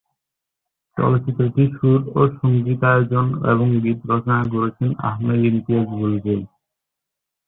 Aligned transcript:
চলচ্চিত্রটির 0.97 1.69
সুর 1.77 1.99
ও 2.15 2.21
সঙ্গীতায়োজন 2.37 3.25
এবং 3.51 3.67
গীত 3.83 3.99
রচনা 4.11 4.37
করেছেন 4.53 4.89
আহমেদ 5.09 5.39
ইমতিয়াজ 5.49 5.87
বুলবুল। 5.91 6.41